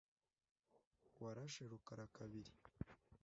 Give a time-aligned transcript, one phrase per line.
[1.23, 2.51] Warashe rukarakabiri.